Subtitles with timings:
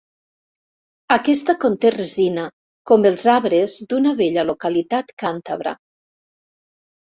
[1.15, 2.47] Aquesta conté resina
[2.93, 5.77] com els arbres d'una bella localitat càntabra.